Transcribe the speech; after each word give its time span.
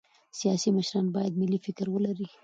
سیاسي 0.39 0.69
مشران 0.77 1.05
باید 1.15 1.33
ملي 1.41 1.59
فکر 1.65 1.85
ولري 1.93 2.27